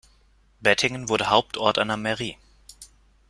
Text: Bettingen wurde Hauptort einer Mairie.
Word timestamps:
Bettingen 0.61 1.09
wurde 1.09 1.29
Hauptort 1.29 1.77
einer 1.77 1.95
Mairie. 1.95 2.35